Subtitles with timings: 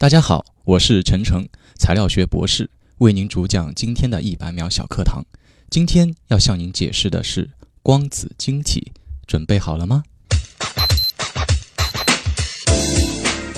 [0.00, 5.24] 大家好，我是陈诚，材料学博士，为您主讲今天的一百秒小课堂。
[5.70, 7.50] 今天要向您解释的是
[7.82, 8.92] 光子晶体，
[9.26, 10.04] 准备好了吗？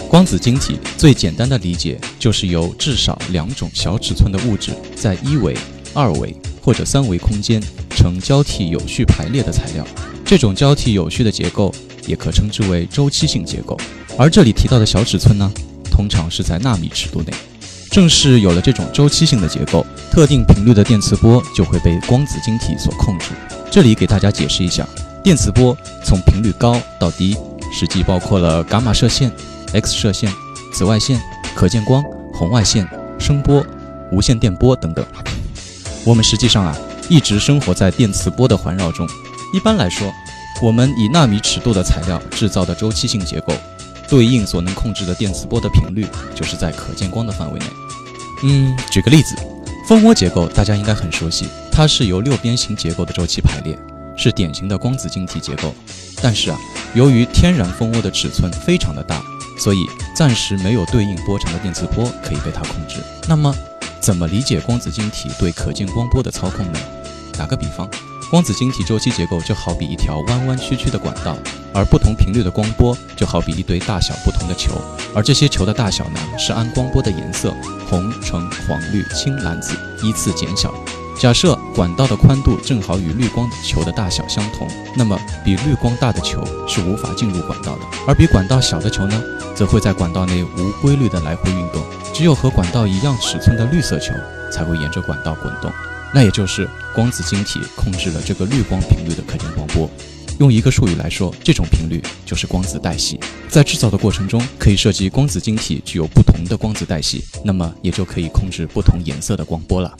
[0.09, 5.54] 光子晶体最简单的理解就是由至少两种小尺寸的物质在一维、
[5.93, 9.86] 二维或者三维空间呈交替有序排列的材料。
[10.25, 11.70] 这种交替有序的结构
[12.07, 13.79] 也可称之为周期性结构。
[14.16, 15.52] 而这里提到的小尺寸呢，
[16.00, 17.32] 通常是在纳米尺度内。
[17.90, 23.26] 正是有了这种周期性的结构，特定频率的电磁波就会被光子晶体所控制。
[23.71, 24.89] 这里给大家解释一下，
[25.23, 27.36] 电磁波从频率高到低，
[27.71, 29.31] 实际包括了伽马射线。
[29.75, 30.32] X 射线、
[30.73, 31.21] 紫外线、
[31.54, 33.62] 可见光、红外线、声波、
[34.11, 35.05] 无线电波等等。
[36.06, 36.75] 我们实际上啊，
[37.11, 39.06] 一直生活在电磁波的环绕中。
[39.53, 40.11] 一般来说，
[40.62, 43.53] 我们以纳米尺度的材料制造的周期性结构，
[44.11, 47.67] 对应所能控制的电磁波的频率，就是在可见光的范围内。
[48.43, 49.37] 嗯，举个例子，
[49.87, 53.79] 蜂窝结构大家应该很熟悉，它是由六边形结构的周期排列，
[54.17, 55.75] 是典型的光子晶体结构。
[56.21, 56.59] 但是啊，
[56.95, 59.23] 由于天然蜂窝的尺寸非常的大。
[59.59, 59.84] 所以
[60.17, 62.97] 暂时没有对应波长的电磁波可以被它控制。
[63.29, 63.55] 那么，
[64.01, 66.81] 怎么理解光子晶体对可见光波的操控呢？
[67.37, 67.87] 打个比方，
[68.31, 71.36] 光子晶体周期结构就好比一条弯弯曲曲的管道，
[71.75, 74.81] 而不同频率的光波就好比一堆大小不同的球，
[75.12, 77.53] 而这些球的大小呢，是按光波的颜色
[77.91, 80.72] （红、橙、黄、绿、青、蓝、紫）依次减小。
[81.19, 89.20] 假设管道的宽度正好与绿光球的大小相同，那么比绿光大的球是无法进入管道的，而比管道小的球呢，
[89.56, 91.83] 则会在管道内无规律的来回运动。
[92.15, 94.15] 只有和管道一样尺寸的绿色球
[94.53, 95.72] 才会沿着管道滚动。
[96.12, 99.89] 那也就是光子晶体控制了这个绿光频率的可见光波。
[100.39, 103.20] 用一个术语来说，这种频率就是光子带系。
[103.48, 109.94] 在制造的过程中，可以设计光子晶体具有不同的光子带系，那么也就可以控制不同颜色的光波了。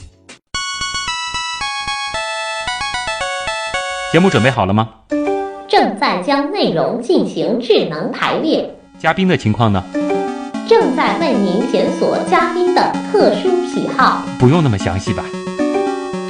[4.11, 4.89] 节目准备好了吗？
[5.69, 8.69] 正在将内容进行智能排列。
[8.99, 9.81] 嘉宾的情况呢？
[10.67, 14.25] 正在为您检索嘉宾的特殊喜好。
[14.39, 15.23] 不用那么详细吧？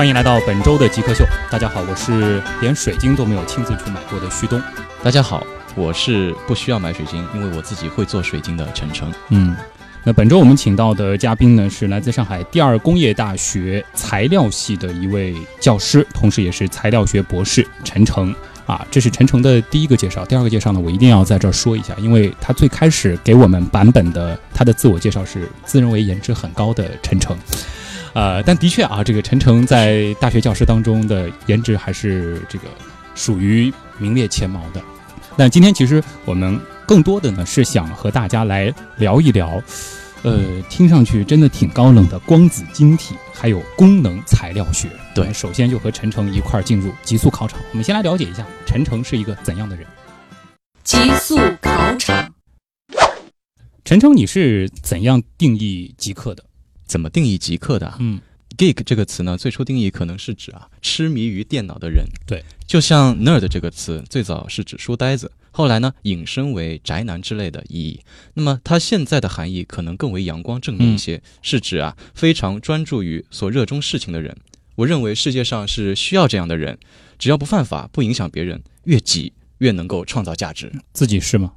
[0.00, 1.26] 欢迎来到本周的极客秀。
[1.50, 4.58] 大家好，我是连水晶都没有亲自去买过的旭东。
[5.02, 9.12] 大家好，我是不需要买水晶，因为我自己会做水晶的陈诚。
[9.28, 9.54] 嗯。
[10.02, 18.34] 那本周我们请到的嘉宾呢，是来自上海第二工业大学材料系的一位教师，同时也是材料学博士陈诚。
[18.64, 20.24] 啊，这是陈诚的第一个介绍。
[20.24, 27.36] 第二个介绍呢，我一定要在这儿说一下，因为他最开始给我们版本的他的自我介绍是自认为颜值很高的陈诚。
[28.12, 32.64] 呃，但的确啊，这个陈诚在大学教师当中的颜值还是这个
[33.14, 34.82] 属于名列前茅的。
[35.36, 36.60] 那今天其实我们。
[36.90, 39.62] 更多的呢是想和大家来聊一聊，
[40.24, 44.88] 呃，听上去真的挺高冷的光子晶体，还有功能材料学。
[45.14, 47.60] 对，首先就和陈诚一块儿进入极速考场。
[47.70, 49.86] 我们先来了解一下陈诚是一个怎样的人。
[50.82, 52.28] 极速考场，
[53.84, 56.42] 陈诚，你是怎样定义极客的？
[56.90, 57.94] 怎么定义极客的？
[58.00, 58.20] 嗯
[58.58, 62.04] ，geek 这个词呢，最初定义可能是指啊，痴迷于电脑的人。
[62.26, 65.30] 对，就像 nerd 这个词，最早是指书呆子。
[65.52, 68.00] 后来呢，引申为宅男之类的意义。
[68.34, 74.36] 那么它现在的含义可能更为阳光正面一些，是指啊非常专注于所热衷事情的人。
[74.74, 76.76] 我认为世界上是需要这样的人，
[77.20, 80.72] 只要不犯法、不影响别人，越挤越能够创造价值。
[80.92, 81.52] 自己是吗？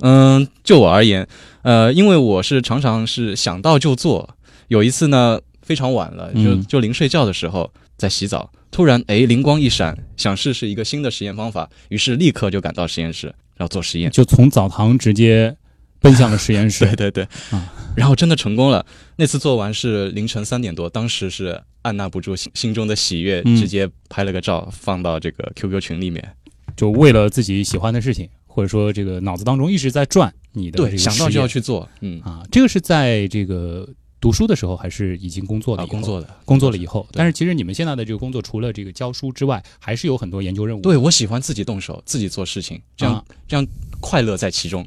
[0.00, 1.28] 嗯，就我而言，
[1.62, 4.36] 呃，因为我是常常是想到就做。
[4.72, 8.50] 有一次呢，非常晚了，就就临睡觉的时候在洗澡。
[8.70, 13.26] 突然，哎，灵光一闪，想试试一个新的实验方法，于是立刻就赶到实验室，
[13.58, 15.54] 然后做实验，就从澡堂直接
[16.00, 16.86] 奔向了实验室。
[16.96, 18.86] 对对对，啊，然后真的成功了。
[19.16, 26.26] 那次做完是凌晨三点多，当时是按捺不住心心中的喜悦，直接拍了个照放到这个 QQ 群里面。
[26.74, 31.86] 就为了自己喜欢的事情，或者说这个脑子当中一直在转你的对，想到就要去做。
[32.00, 33.86] 嗯啊，这个是在这个。
[34.22, 35.84] 读书的时候还是已经工作了？
[35.88, 37.04] 工作的，工作了以后。
[37.12, 40.80] 但是其实你们现在的这个工作，除了这个教书之外，还是有很多研究任务。
[40.80, 43.66] 对，我喜欢自己动手，自己做事情，这样这样
[44.00, 44.86] 快乐在其中。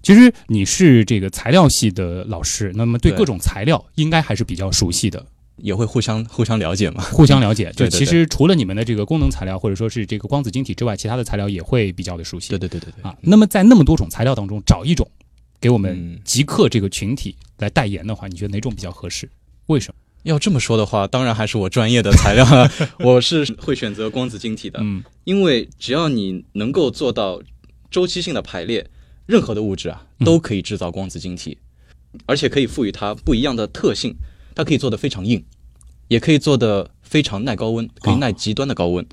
[0.00, 5.26] 其实你是这个材料系的老师，那么对对各种材料应该还是比较熟悉的，
[5.56, 7.02] 也会互相互相了解嘛。
[7.02, 7.72] 互相了解。
[7.74, 12.50] 就其实除了你们的这个功能材料或者说是这个光子晶体之外，其他的材料也会比较的熟悉。
[12.50, 15.10] 对对对对对，啊，那么在那么多种材料当中找一种
[15.64, 19.30] 给我们嗯极客这个群体来代言的话，你觉得哪种比较合适？
[19.68, 19.94] 为什么？
[20.24, 22.70] 要这么说的话，当然还是我专业的材料了。
[23.00, 27.40] 我是会选择光子晶体的，嗯因为只要你能够做到
[27.90, 28.86] 周期性的排列，
[29.24, 31.56] 任何的物质啊嗯都可以制造光子晶体，
[32.26, 34.14] 而且可以赋予它不一样的特性。
[34.54, 35.42] 它可以做得非常硬，
[36.08, 39.06] 也可以做得非常耐高温，可以耐极端的高温。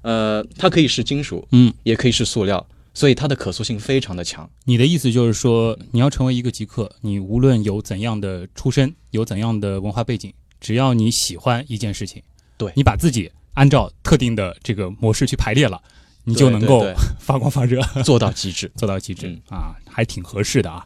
[0.00, 2.66] 呃，它可以是金属，嗯，也可以是塑料，
[2.98, 4.50] 所以它的可塑性非常的强。
[4.64, 12.20] 你的意思就是说，你要成为一个极客，你无论有怎样的出身，有怎样的文化背景，只要你喜欢一件事情，
[12.56, 15.80] 对你把自己按照特定的这个模式去排列了，
[16.24, 16.84] 你就能够
[17.22, 18.68] 发光发热，对做到极致。
[18.74, 20.84] 做到极致、 嗯啊，还挺合适的啊。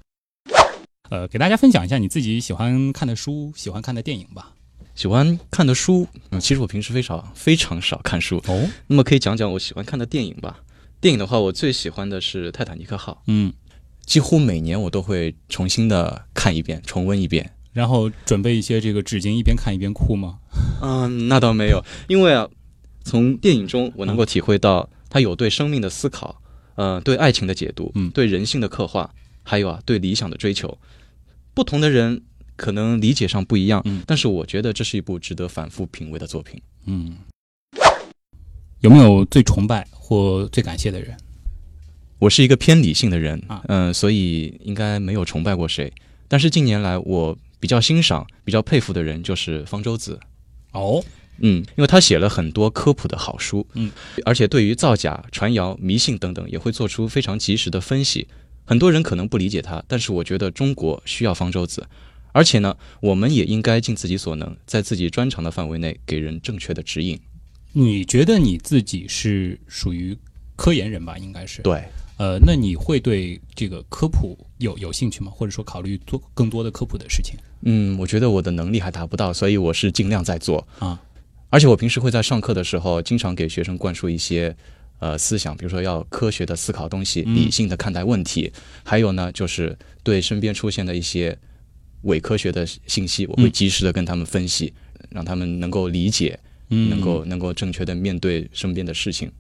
[1.09, 4.53] 呃，给大家分享一下你自己喜欢看的书、喜欢看的电影吧。
[4.95, 8.37] 喜欢看的书，嗯，其实我平时非常非常少看书。
[8.49, 10.61] 哦，那么可以讲讲我喜欢看的电影吧。
[11.03, 13.53] 电影的话，我最喜欢的是《泰坦尼克号》，嗯，
[14.07, 17.51] 几乎每年我都会重新的看一遍，重温一遍。
[17.73, 20.39] 然后准备一些这个纸巾，一边看一边哭吗？
[20.81, 22.49] 嗯，那倒没有，因为啊，
[23.03, 26.41] 从电影中我能够体会到他有对生命的思考，
[26.77, 29.13] 呃，对爱情的解读，嗯对人性的刻画，
[29.43, 30.79] 还有啊，对理想的追求。
[31.53, 32.23] 不同的人
[32.55, 36.63] 可能理解上不一样，嗯但是我觉得这是一部值得反复品味的作品。
[36.87, 37.17] 嗯，
[38.83, 41.17] 有没有最崇拜或最感谢的人？
[42.19, 45.93] 我是一个偏理性的人啊，嗯、所以应该没有崇拜过谁。
[46.27, 50.19] 但是近年来，我比较欣赏、比较佩服的人就是方舟子。
[50.73, 51.01] 哦，
[51.39, 53.93] 嗯，因为他写了很多科普的好书，嗯，
[54.25, 58.27] 而且对于造假、传谣、迷信等等，也会做出非常及时的分析。
[58.65, 61.87] 很多人可能不理解他，但是我觉得中国需要方舟子，
[62.33, 67.21] 而且呢，我们也应该尽自己所能，在自己专长的范围内给人正确的指引。
[67.73, 70.17] 你觉得你自己是属于
[70.57, 71.17] 科研人吧？
[71.19, 71.63] 应该是。
[71.63, 71.83] 对，
[72.19, 75.33] 呃，那你会对这个科普有有兴趣吗？
[75.35, 80.67] 或者说考虑做更多的科普的事情嗯，我觉得我的能力还达不到，所以我是尽量在做。
[80.79, 81.01] 啊？
[81.49, 84.55] 而且我平时会在上课的时候，经常给学生灌输一些
[84.99, 88.53] 呃思想，比如说要科学的思考东西，嗯理性的看待问题。
[88.85, 91.39] 还有呢，就是对身边出现的一些
[92.03, 94.73] 伪科学的信息，我会嗯及时的跟他们分析，
[95.11, 96.39] 让他们能够理解，
[96.75, 99.31] 嗯，能够能够正确的面对身边的事情。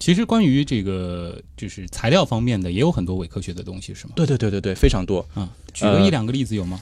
[0.00, 4.14] 其实关于这个就是材料方面的，也有很多伪科学的东西，是吗？
[4.16, 5.24] 对对对对对，非常多。
[5.32, 6.80] 啊，举个呃一两个例子有吗？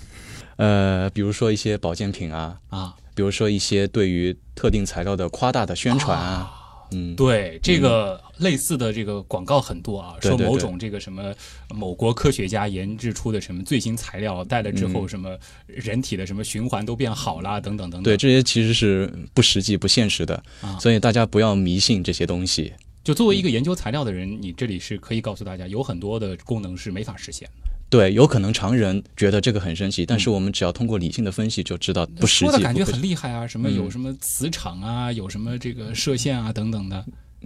[0.56, 6.50] 呃，比如说一些保健品啊，啊，比如说一些对于特定材料的夸大的宣传啊，
[6.92, 11.34] 嗯，对，这个类似的这个广告很多啊，说某种这个什么
[11.74, 18.02] 某国科学家研制出的什么最新材料，带了之后嗯什么人体的什么循环都变好啦，等等等等。
[18.02, 22.72] 对，这些其实是不实际、不现实的，啊所以大家不要迷信这些东西。
[23.02, 27.70] 就作为一个研究材料的人，你这里是可以告诉大家，有很多的功能是没法实现的。
[27.90, 32.46] 对，有可能常人觉得这个很神奇，但是我们只要通过理性的分析，就知道不实际。
[32.46, 37.04] 说的感觉很厉害啊，什么嗯有什么磁场啊，有什么这个射线啊等等的。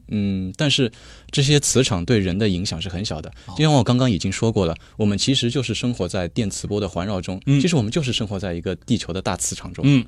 [0.09, 0.93] 嗯，但是
[1.31, 3.31] 这些磁场对人的影响是很小的。
[3.47, 9.83] 哦就像我刚刚已经说过了，我们其实就是生活在电磁波的环绕中，嗯其实我们就是生活在一个地球的大磁场中。
[9.89, 10.05] 嗯，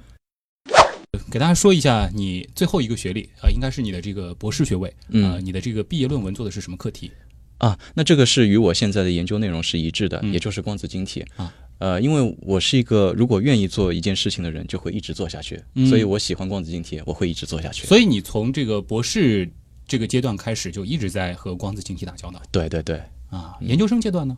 [1.30, 7.10] 给大家说一下你最后一个学历啊、呃应该是你的这个博士学位啊、你的这个毕业论文做的是什么课题？
[7.58, 11.52] 啊，那这个是与我现在的研究内容是一致的，嗯也就是光子晶体啊。
[11.78, 17.86] 呃，因为我是一个如果愿意做一件事情的人，就会一直做下去，嗯所以我喜欢光子晶体，我会一直做下去。
[17.86, 19.50] 所以你从这个博士
[19.86, 23.56] 这个阶段开始就一直在和光子晶体打交道对对对，啊。
[23.60, 24.36] 研究生阶段呢，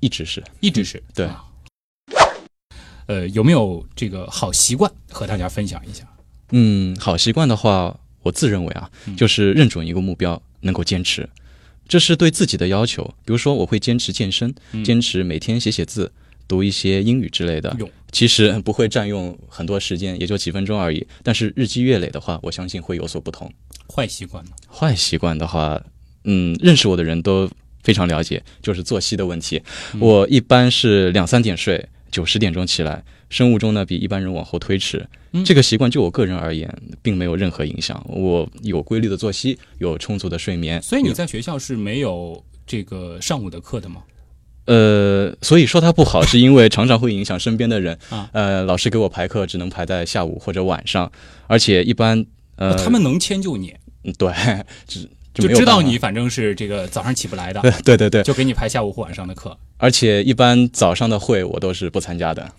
[0.00, 0.42] 一直是。
[0.60, 1.44] 一直是、对啊
[3.06, 6.04] 呃，有没有这个好习惯和大家分享一下？
[6.50, 11.28] 嗯，好习惯的话，我自认为啊，嗯就是认准一个目标，能够坚持，
[11.92, 13.04] 这是对自己的要求。
[13.22, 16.10] 比如说，我会坚持健身，嗯坚持每天写写字，
[16.48, 17.76] 读一些英语之类的。
[17.78, 21.06] 用其实不会占用很多时间，也就几分钟而已。
[21.22, 23.52] 但是日积月累的话，我相信会有所不同。
[23.94, 24.52] 坏习惯呢？
[24.70, 25.78] 坏习惯的话，
[26.24, 27.46] 嗯，认识我的人都
[27.82, 29.60] 非常了解，就是作息的问题。
[29.92, 35.04] 嗯我一般是两三点睡，九十点钟起来，生物钟呢比一般人往后推迟。
[35.32, 36.70] 嗯这个习惯就我个人而言，
[37.00, 38.04] 并没有任何影响。
[38.06, 44.02] 我有规律的作息，有充足的睡眠，所以你在学校是没有这个上午的课的吗？
[44.66, 47.98] 呃，所以说它不好，是因为常常会影响身边的人。
[48.10, 51.10] 啊呃，老师给我排课只能排在下午或者晚上，
[51.46, 52.24] 而且一般
[52.56, 53.74] 呃，他们能迁就你，
[54.04, 54.30] 嗯对，
[54.86, 59.56] 只就知道你反正是这个早上起不来的， 对对对对，就给你排下午或晚上的课。
[59.78, 62.52] 而且一般早上的会我都是不参加的。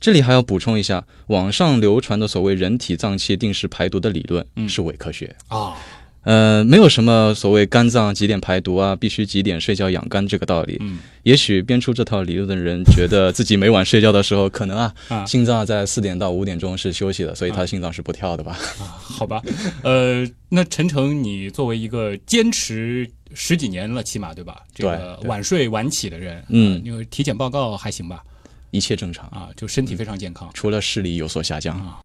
[0.00, 5.34] 这里还要补充一下，网上流传的所谓人体脏器定时排毒的理论嗯是伪科学。
[5.48, 5.74] 啊，
[6.22, 10.76] 呃，没有什么所谓肝脏几点排毒啊，必须几点睡觉养肝这个道理。
[10.80, 18.56] 嗯也许编出这套理论的人觉得自己每晚睡觉的时候，可能啊， 啊心脏在四点到五点钟是休息的，所以他啊心脏是不跳的吧？
[18.78, 19.42] 好吧，
[19.82, 24.62] 呃，那陈诚，你作为一个坚持十几年了，起码对吧？
[24.74, 28.22] 这个晚睡晚起的人，嗯呃因为体检报告还行吧？
[28.70, 30.50] 一切正常，啊，就身体非常健康。
[30.54, 31.78] 除了视力有所下降。
[31.78, 32.00] 啊。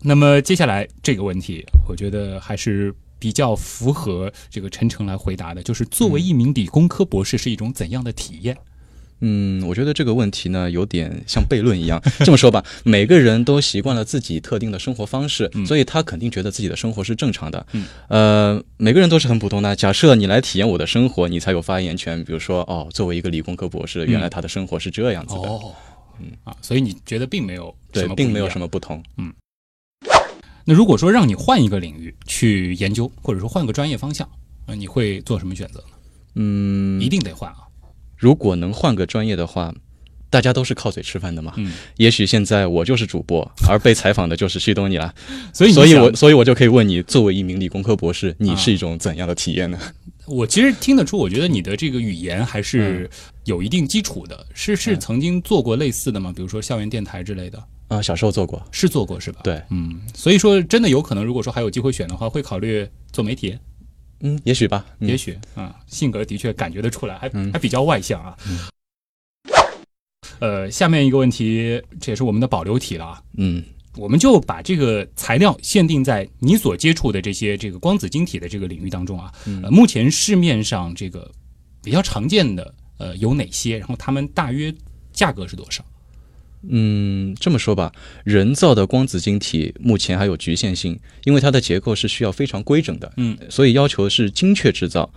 [0.00, 8.56] 那么接下来这个问题，我觉得还是比较符合这个陈诚来回答的，就是作为一名理工科博士是一种怎样的体验？
[8.56, 8.62] 嗯，
[9.66, 12.00] 我觉得这个问题呢，有点像悖论一样。
[12.24, 17.66] 这么说吧，每个人都习惯了自己特定的生活方式，嗯所以他肯定觉得自己的生活是正常的。
[17.72, 19.74] 嗯，呃，每个人都是很普通的。
[19.76, 22.22] 假设你来体验我的生活，你才有发言权。
[22.24, 25.40] 比如说，哦，作为一个理工科博士，原来他的生活是这样子的。
[25.42, 25.74] 哦，
[26.20, 28.68] 嗯啊，所以你觉得并没有对什么，并没有什么。
[28.68, 29.02] 不同。
[29.16, 29.32] 嗯
[30.64, 34.28] 那如果说让你换一个领域去研究，或者说换个专业方向，
[34.66, 35.86] 呃，你会做什么选择呢？
[36.34, 37.60] 嗯，一定得换啊。
[38.18, 39.74] 如果能换个专业的话，
[40.28, 41.54] 大家都是靠嘴吃饭的嘛。
[41.56, 45.14] 嗯，也许现在我就是主播，而被采访的就是旭东你了。
[45.54, 49.78] 所以所以我所以我就可以问你，作为一名理工科博士，你啊是一种怎样的体验呢？
[50.26, 53.08] 我其实听得出，我觉得你的这个语言还是
[53.44, 54.46] 有一定基础的。
[54.52, 56.30] 是是嗯曾经做过类似的吗？
[56.36, 58.62] 比如说校园电台之类的，啊，小时候做过。
[58.70, 59.40] 是做过是吧？
[59.42, 63.56] 对，嗯，所以说真的有可能，如果说还有机会选的话，会考虑做媒体，
[64.20, 64.84] 嗯，也许吧。
[65.00, 68.36] 嗯也许啊，性格的确感觉得出来，还嗯还比较外向啊。
[70.40, 73.22] 呃，下面一个问题，这也是我们的保留题了啊。
[73.36, 73.62] 嗯
[73.96, 79.32] 我们就把这个材料限定在你所接触的这些这个光子晶体的这个领域当中啊。
[79.70, 81.28] 目前市面上这个
[81.82, 83.78] 比较常见的呃有哪些？
[83.78, 84.72] 然后它们大约
[85.12, 85.84] 价格是多少？
[86.68, 87.92] 嗯，这么说吧，
[88.24, 95.10] 人造的光子晶体目前还有局限性，因为它的结构是需要非常规整的，嗯所以要求是精确制造，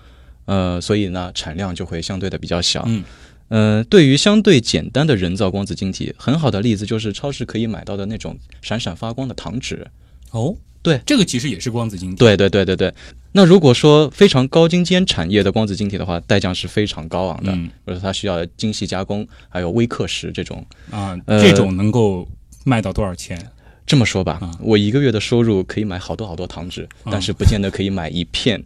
[0.46, 2.84] 呃，所以呢产量就会相对的比较小。
[2.88, 3.04] 嗯
[3.50, 9.88] 呃，对于相对简单的人造光子晶体，很好的例子就是超市可以买到的那种闪闪发光的糖纸。
[10.32, 12.16] 哦，对这个其实也是光子晶体。
[12.18, 12.94] 对对对对对。
[13.34, 20.66] 那如果说非常高精尖产业的光子晶体的话，代价是非常高昂的，嗯或者它需要精细加工，还有微刻蚀这种。
[20.90, 22.28] 啊，呃这种能够
[22.66, 23.40] 卖到多少钱？
[23.86, 28.62] 这么说吧，啊我一个月的收入可以买好多好多糖纸，啊但是不见得可以买一片，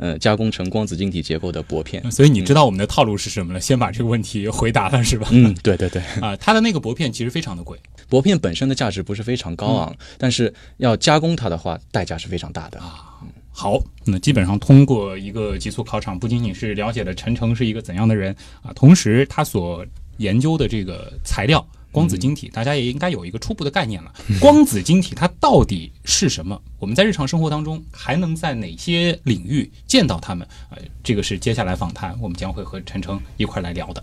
[0.00, 2.10] 呃，加工成光子晶体结构的薄片。
[2.10, 3.60] 所以你知道我们的套路是什么了？
[3.62, 5.28] 先把这个问题回答了是吧？
[5.30, 7.78] 嗯， 对对对，啊，它的那个薄片其实非常的贵。
[8.08, 13.20] 薄片本身的价值不是非常高昂，但是要加工它的话，代价是非常大的啊。
[13.52, 19.84] 好，那基本上通过一个极速考场，不仅仅是了解了陈诚是一个怎样的人啊，同时他所
[20.16, 24.12] 研究的这个材料光子晶体，大家也应该有一个初步的概念了。
[24.40, 26.60] 光子晶体它到底是什么？
[26.78, 30.46] 我们在日常生活当中还能在哪些领域见到它们？
[30.70, 34.02] 呃，这个是接下来访谈我们将会和陈诚一块来聊的。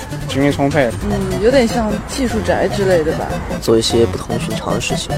[0.31, 0.89] 精力充沛。
[1.03, 3.27] 嗯，有点像技术宅之类的吧。
[3.61, 5.11] 做一些不同寻常的事情。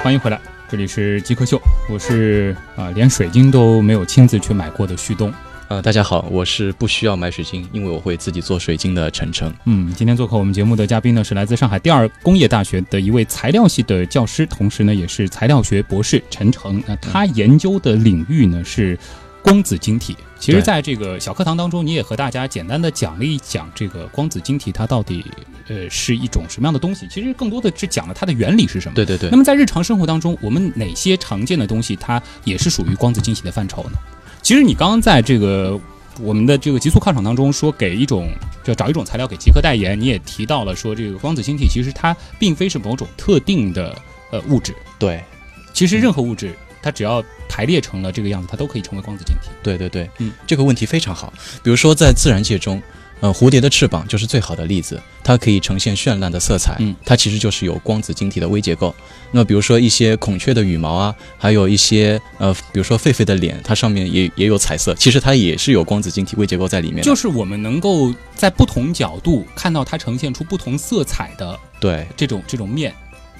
[0.00, 1.60] 欢迎回来，这里是极客秀，
[1.90, 5.34] 我是啊、连水晶都没有亲自去买过的旭东。
[5.68, 9.52] 呃，大家好，我是不需要买水晶，因为我会自己做水晶的晨晨。
[9.64, 16.80] 嗯，今天做客我们节目的嘉宾呢是来自上海第二工业大学的一位材料系的教师，同时呢也是材料学博士陈诚。
[16.86, 18.96] 那他研究的领域呢是
[19.42, 20.16] 光子晶体。
[20.38, 25.24] 其实，在这个小课堂当中，你也和大家简单的讲了一讲这个光子晶体它到底
[25.66, 27.08] 呃是一种什么样的东西。
[27.10, 28.94] 其实更多的是讲了它的原理是什么。
[28.94, 33.98] 对对对那，么在日常生活当中，我们哪些常见的东西它也是属于光子晶体的范畴呢？
[34.46, 35.76] 其实你刚刚在这个
[36.20, 38.30] 我们的这个极速考场当中说给一种
[38.62, 43.92] 就找一种材料给极客代言，你也提到了说这个光子晶体其实它并非是某种特定的
[44.30, 45.20] 呃物质，对
[45.72, 49.48] 其实任何物质它只要排列成了这个样子，它都可以成为光子晶体。
[49.64, 51.32] 对对对，嗯，这个问题非常好。
[51.64, 52.80] 比如说在自然界中，
[53.20, 58.94] 呃，蝴蝶的翅膀就是最好的例子，它可以呈现绚烂的色彩，嗯，它其实就是有光子晶体的微结构。
[59.32, 67.02] 那比如说一些孔雀的羽毛啊，还有一些呃，比如说狒狒的脸，它上面也也有彩色，其实它也是有光子晶体微结构在里面。
[67.02, 72.94] 就是我们能够在不同角度看到它呈现出不同色彩的对这种这种面，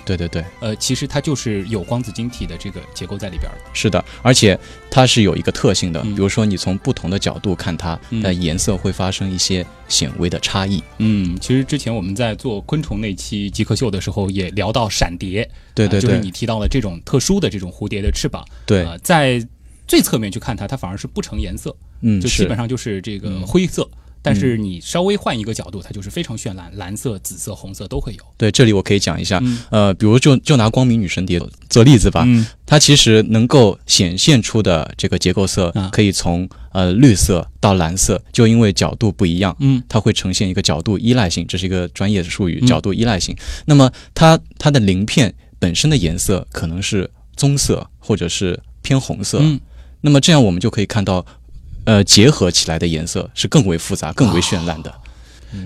[0.07, 3.59] 对对对，呃，其实它就是有光子晶体的这个结构在里边的。
[3.75, 4.59] 是的，而且
[4.89, 6.15] 它是有一个特性的，嗯。
[6.15, 8.23] 比如说你从不同的角度看它，嗯。
[8.23, 10.83] 的颜色会发生一些显微的差异。
[10.99, 15.43] 嗯，其实之前我们在做昆虫那期极客秀的时候，也聊到闪蝶，
[15.75, 18.85] 对对对啊就是你提到了这种特殊的这种蝴蝶的翅膀，对。
[18.85, 19.45] 呃，在
[19.89, 23.89] 最侧面去看它，它反而是不成颜色，嗯就基本上就是这个灰色。
[24.27, 24.41] 但嗯。
[24.41, 28.19] 是你稍微换一个角度，它就是非常绚烂，蓝色、紫色、红色都会有。
[28.37, 29.59] 对，这里我可以讲一下，嗯。
[29.71, 31.41] 呃，比如就就拿光明女神蝶
[31.71, 32.45] 做例子吧，嗯。
[32.67, 35.89] 它其实能够显现出的这个结构色，啊。
[35.93, 42.67] 可以从呃绿色到蓝色，就因为角度不一样，嗯，它会呈现一个角度依赖性，这是一个专业的术语，嗯。
[42.67, 43.37] 角度依赖性。
[43.67, 49.61] 那么它它的鳞片本身的颜色可能是棕色或者是偏红色，嗯。
[50.03, 51.25] 那么这样我们就可以看到，
[51.87, 54.95] 呃，结合起来的颜色是更为复杂、更为绚烂的。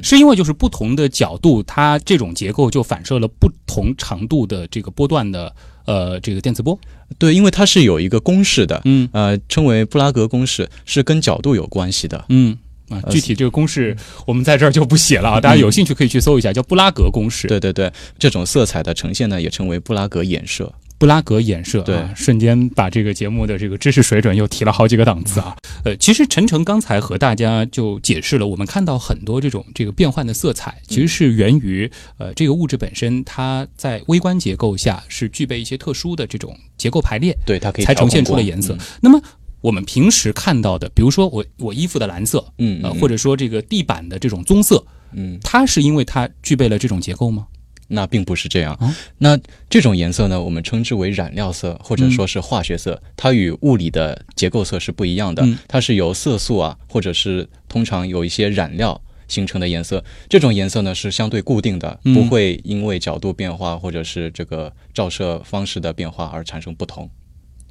[0.02, 5.52] 是因为就是不同的角度，它这种结构就反射了不同长度的这个波段的
[5.84, 6.78] 呃这个电磁波。
[7.18, 12.24] 对，因为它是有一个公式的，嗯，呃，称为布拉格公式，是跟角度有关系的。
[12.28, 12.56] 嗯
[12.88, 13.96] 啊，具体这个公式
[14.26, 17.48] 我们在这儿就不写了啊，大家有兴趣可以去搜一下，叫布拉格公式。
[17.48, 20.72] 对对对，这种色彩的呈现呢，也称为布拉格衍射。
[21.00, 25.56] 布拉格衍射，对啊，瞬间把这个节目的这个知识水准又提了好几个档次啊。
[25.82, 38.74] 呃，其实陈诚刚才和大家就解释了，我们看到很多这种这个变换的色彩，其实是源于呃这个物质本身它在微观结构下是具备一些特殊的这种结构排列，对，它可以才呈现出了颜色。
[38.74, 39.18] 嗯那么
[39.62, 47.46] 我们平时看到的，比如说我我衣服的蓝色，嗯或者说这个地板的这种棕色，嗯，它是因为它具备了这种结构吗？
[47.90, 48.76] 那并不是这样。
[48.80, 55.42] 哦那这种颜色呢，我们称之为染料色，或者说是化学色，它与物理的结构色是不一样的。
[55.44, 59.00] 嗯它是由色素啊，或者是通常有一些染料。
[59.28, 67.08] 形成的颜色，这种颜色呢是相对固定的，嗯不会因为角度变化或者是这个照射方式的变化而产生不同。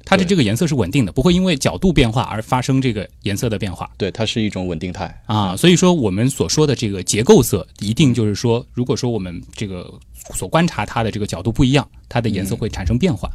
[0.04, 3.90] 它的这个颜色是稳定的，不会因为角度变化而发生这个颜色的变化。
[3.96, 5.22] 对，它是一种稳定态。
[5.26, 9.92] 啊，所以说我们所说的这个结构色，一定就是说，如果说我们这个
[10.34, 13.30] 所观察它的这个角度不一样，它的颜色会产生变化。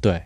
[0.00, 0.22] 对，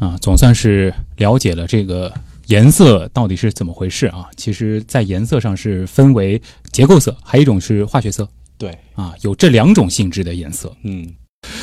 [0.00, 2.12] 啊，总算是了解了这个
[2.46, 4.28] 颜色到底是怎么回事啊。
[4.36, 6.40] 其实，在颜色上是分为
[6.72, 10.74] 结构色，还有一种是化学色对，啊，有这两种性质的颜色。
[10.82, 11.06] 嗯，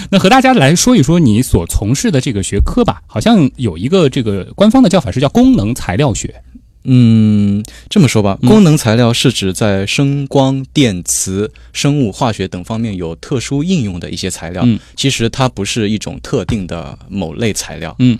[0.09, 6.43] 那和大家来说一说你所从事的这个学科吧，好像有一个这个官方的叫法是叫功能材料学。
[6.83, 14.63] 嗯，这么说吧，嗯功能材料是指在声光电磁、生物化学等方面有特殊应用的一些材料。
[14.65, 17.95] 嗯，其实它不是一种特定的某类材料。
[17.99, 18.17] 嗯，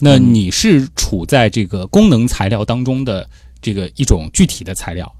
[0.00, 3.28] 那你是处在这个功能材料当中的
[3.62, 5.14] 这个一种具体的材料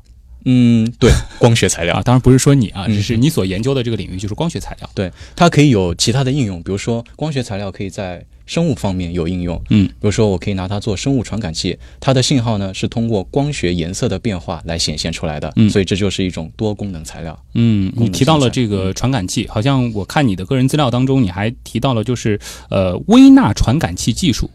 [0.45, 4.91] 嗯，对，光学材料啊，当然不是说你啊，嗯只是你所研究的这个领域就是光学材料。
[4.95, 9.63] 对，它可以有其他的应用，比如说光学材料可以在生物方面有应用。
[9.71, 15.53] 嗯，比如说我可以拿它做生物传感器，它的信号呢是通过光学颜色的变化来显现出来的。
[15.57, 17.39] 嗯所以这就是一种多功能材料。
[17.55, 24.51] 嗯，你提到了这个传感器，好像我看你的个人资料当中，你还提到了就是呃微纳传感器技术，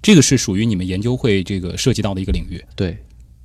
[0.00, 2.62] 这个是属于你们研究会这个涉及到的一个领域。
[2.74, 2.96] 对，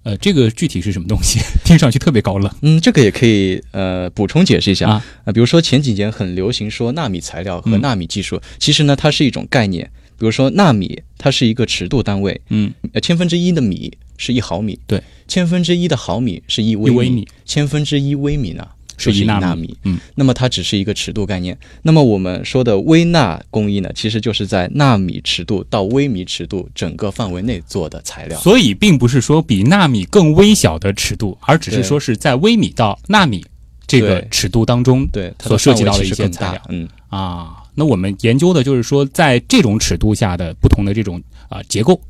[0.09, 1.39] 呃，这个具体是什么东西？
[1.63, 2.51] 听上去特别高冷。
[2.61, 9.87] 嗯，这个也可以呃补充解释一下啊呃比如说前几年很流行说纳米材料和嗯纳米技术，其实呢它是一种概念。
[10.17, 18.67] 比如说纳米，它是一个尺度单位，嗯，呃，千分之一的米是一毫米，对，千分之一的毫米是一微米，一微米千分之一微米呢
[18.99, 21.57] 是一纳米嗯，那么它只是一个尺度概念。
[21.81, 28.39] 那么我们说的微纳工艺呢，其实就是在纳米尺度到微米尺度整个范围内做的材料。
[28.39, 33.45] 所以并不是说比纳米更微小的尺度，而只是说是在微米到纳米
[33.87, 36.61] 这个尺度当中，对它所涉及到的一些材料。
[36.69, 37.55] 嗯，啊。
[37.75, 42.01] 那我们研究的就是说，在这种尺度下的不同的这种啊结构。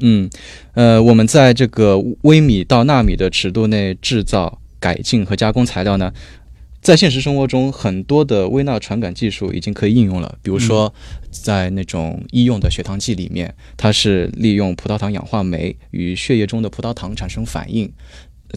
[0.00, 0.30] 嗯，
[0.72, 6.12] 呃，我们在这个微米到纳米的尺度内制造、改进和加工材料呢，
[6.80, 10.38] 在现实生活中，很多的微纳传感技术已经可以应用了。
[10.42, 10.92] 比如说，
[11.30, 17.92] 在那种医用的血糖计里面，它是利用葡萄糖氧化酶与血液中的葡萄糖产生反应，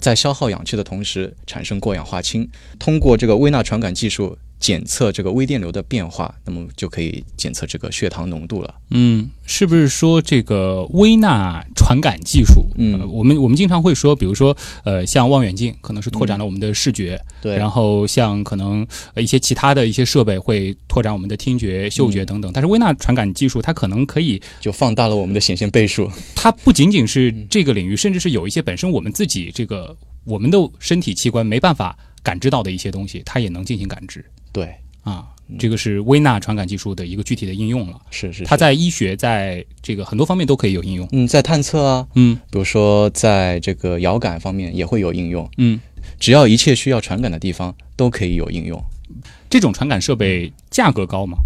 [0.01, 2.49] 在消耗氧气的同时产生过氧化氢。
[2.79, 8.73] 通过这个微纳传感技术，检测这个微电流的变化，那么就可以检测这个血糖浓度了。
[8.91, 12.65] 嗯，是不是说这个微纳传感技术？
[12.77, 22.49] 嗯呃我们我们经常会说，比如说呃，像望远镜可能是拓展了我们的视觉，对然后像可能呃一些其他的一些设备会拓展我们的听觉、嗅觉等等。
[22.53, 26.09] 但是微纳传感技术它可能可以就放大了我们的显现倍数。
[26.33, 35.27] 它不仅仅是这个领域，甚至是有一些本身我们自己这个我们的身体器官没办法感知到的一些东西，它也能进行感知对，啊。
[35.59, 38.01] 这个是微纳传感技术的一个具体的应用了。
[38.09, 41.07] 是是它在医学，在这个很多方面都可以有应用。
[41.11, 45.47] 嗯，在探测啊，嗯比如说在这个遥感方面也会有应用。
[45.57, 45.79] 嗯，
[46.17, 48.81] 只要一切需要传感的地方都可以有应用。
[49.49, 51.37] 这种传感设备价格高吗？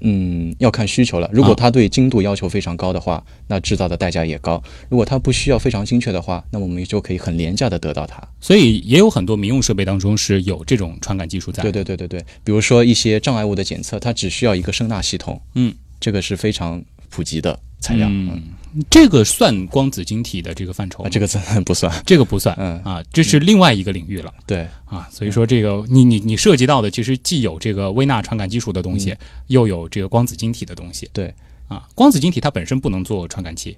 [0.00, 1.28] 嗯，要看需求了。
[1.32, 8.22] 如果它对精度要求非常高的话，那制造的代价也高；如果它不需要非常精确的话，那么我们就可以很廉价的得到它。
[8.40, 11.62] 所以也有很多民用设备当中是有这种传感技术在。
[11.62, 18.08] 对对对对对，比如说一些障碍物的检测，它只需要一个声纳系统，嗯，这个是非常普及的材料。
[18.10, 18.42] 嗯，
[18.90, 21.08] 这个算光子晶体的这个范畴吗？
[21.08, 21.26] 啊，这个
[21.64, 22.02] 不算。
[22.04, 24.32] 这个不算，嗯啊，这是另外一个领域了。
[24.46, 31.08] 对啊，所以说这个你你你涉及到的其实既有这个微纳传感技术的东西，嗯又有这个光子晶体的东西。
[31.12, 31.32] 对
[31.68, 33.76] 啊，光子晶体它本身不能做传感器。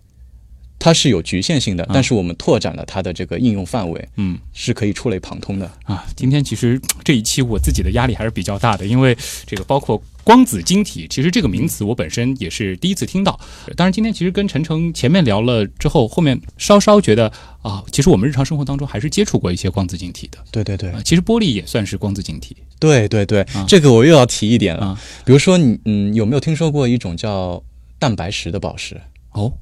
[0.78, 5.70] 它是有局限性的，但是我们拓展了它的这个应用范围，嗯，是可以触类旁通的。
[5.84, 13.38] 啊，今天其实这一期我自己的压力还是比较大的，因为这个包括光子晶体，其实这个名词我本身也是第一次听到。
[13.76, 20.38] 当然，今天其实跟陈诚前面聊了之后，后面稍稍觉得啊，其实我们日常生活当中还是接触过一些光子晶体的。
[20.50, 22.56] 对对对，啊其实玻璃也算是光子晶体。
[22.78, 24.86] 对对对，啊这个我又要提一点了。
[24.86, 27.60] 啊比如说你嗯，有没有听说过一种叫
[27.98, 29.00] 蛋白石的宝石？
[29.32, 29.52] 哦，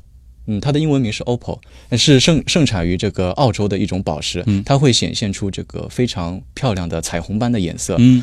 [0.46, 1.58] 嗯，它的英文名是 opal，
[1.92, 4.62] 是盛盛产于这个澳洲的一种宝石，嗯。
[4.64, 7.96] 它会显现出这个非常漂亮的彩虹般的颜色。
[7.98, 8.22] 嗯。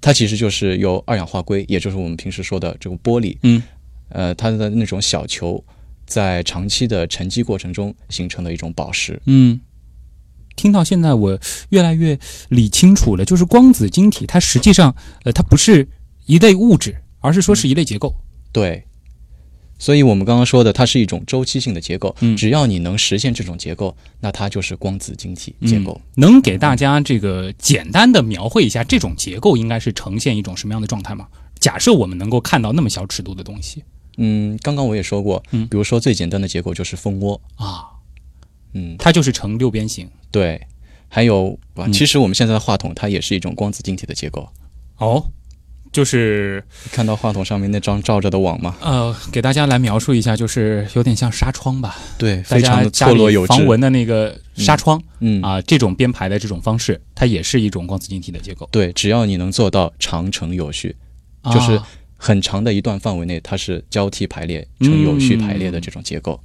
[0.00, 3.60] 它其实就是由二氧化硅，也就是我们平时说的这个玻璃，嗯，
[4.10, 5.62] 呃，它的那种小球，
[6.06, 9.20] 在长期的沉积过程中形成的一种宝石。
[9.26, 9.60] 嗯，
[10.54, 11.36] 听到现在我
[11.70, 12.16] 越来越
[12.48, 14.94] 理清楚了，就是光子晶体它实际上
[15.24, 15.88] 呃它不是
[16.26, 18.14] 一类物质，而是说是一类结构。
[18.52, 18.84] 对，
[19.78, 22.14] 所以我们刚刚说的，它是一种周期性的结构。
[22.20, 25.92] 嗯只要你能实现这种结构，那它就是光子晶体结构。
[25.92, 31.28] 嗯能给大家这个简单的描绘一下这种结构应该是呈现一种什么样的状态吗？
[31.60, 33.82] 假设我们能够看到那么小尺度的东西
[34.16, 37.86] 嗯，刚刚我也说过，嗯比如说最简单的结构就是蜂窝，啊，
[38.72, 40.08] 嗯，它就是呈六边形。
[40.32, 40.60] 对，
[41.08, 41.56] 还有
[41.92, 44.48] 其实我们现在的话筒它也是一种光子晶体的结构。
[44.96, 45.24] 哦，
[45.92, 48.76] 就是看到话筒上面那张罩着的网吗？
[48.80, 51.96] 呃，给大家来描述一下，就是有点像纱窗吧。
[52.16, 53.54] 对，非常错落有致。
[53.54, 60.94] 防蚊的那个纱窗，嗯啊，这种编排的这种方式，它也是一种光子晶体的结构，对，只要你能做到长程有序，
[61.42, 61.80] 啊就是
[62.16, 66.40] 很长的一段范围内，它是交替排列、成有序排列的这种结构。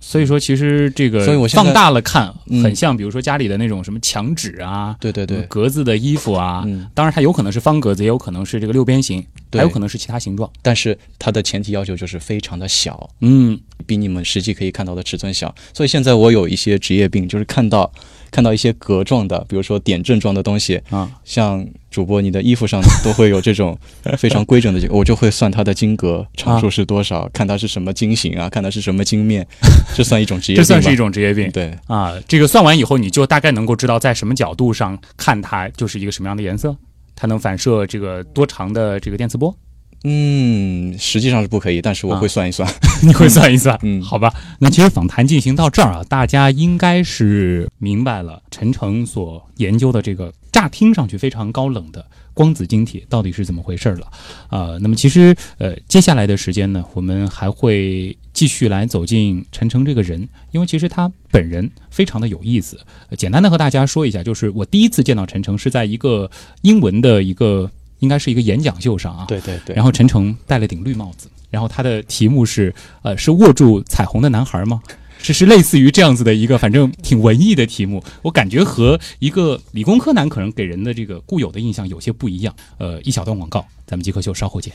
[0.00, 10.48] 所以说，其实这个所以我放大了看，嗯很像，比如说家里的那种什么墙纸啊，对对对，格子的衣服啊，嗯当然它有可能是方格子，也有可能是这个六边形，还有可能是其他形状。
[10.62, 15.52] 但是它的前提要求就是非常的小，嗯，比你们实际可以看到的尺寸小。
[15.74, 17.92] 所以现在我有一些职业病，就是看到
[18.30, 23.76] 看到一些格状的，比如说点阵状的东西啊，像主播你的衣服上都会有这种
[24.16, 29.46] 非常规整的 我就会算它的金格长数是多少，看它是什么金型啊，看它是什么金面，
[29.96, 31.50] 这算一种职业这算是一种职业病。
[31.50, 31.76] 对。
[31.86, 36.76] 啊，这个算完以后，你就大概能够知道在什么角度上看它就是一个什么样的颜色，
[37.16, 39.54] 它能反射这个多长的这个电磁波。
[40.04, 42.68] 嗯，实际上是不可以，但是我会算一算。
[43.02, 44.32] 你会算一算， 嗯好吧。
[44.60, 54.06] 那其实访谈进行到这儿啊，大家应该是明白了陈诚所研究的这个乍听上去非常高冷的光子晶体到底是怎么回事了。
[54.48, 62.78] 啊、那么其实呃，接下来的时间呢，我们还会继续来走进陈诚这个人，因为其实他本人非常的有意思。
[63.10, 66.30] 呃简单的和大家说一下，就是我第一次见到陈诚是在一个
[66.62, 67.68] 英文的一个。
[68.00, 69.74] 应该是一个演讲秀上啊，对对对。
[69.74, 74.80] 然后陈诚戴了顶绿帽子，然后他的题目是呃是握住彩虹的男孩吗？
[75.20, 82.54] 是是类似于这样子的一个，反正挺文艺的题目，我感觉和一个理工科男可能给人的这个固有的印象有些不一样。
[82.78, 84.72] 呃，一小段广告，咱们极客秀稍后见。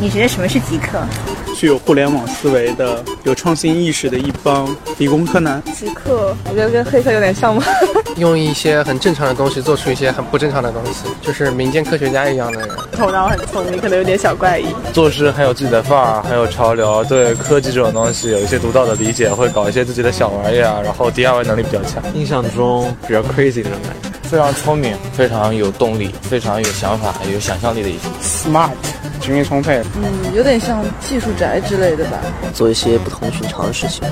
[0.00, 1.06] 你觉得什么是极客？
[1.58, 5.62] 具有互联网思维的、有创新意识的一帮理工科男。
[5.72, 7.62] 极客，我觉得跟黑客有点像吗？
[8.18, 12.68] 用一些很正常的东西做出一些很不正常的东西，就是民间科学家一样的人。
[12.92, 14.66] 头脑很聪明，可能有点小怪异。
[14.92, 22.02] 做事很有自己的范儿，很有潮流，对科技这种东西有一些独到的理解，会搞一些自己的小玩意啊，然后 DIY 能力比较强。
[22.14, 24.10] 印象中比较 crazy 那种感觉。
[24.26, 28.08] 非常聪明，非常有动力，非常有想法、有想象力的一些。
[28.20, 28.70] Smart，
[29.20, 29.82] 精力充沛。
[29.94, 32.18] 嗯，有点像技术宅之类的吧。
[32.52, 34.02] 做一些不同寻常的事情。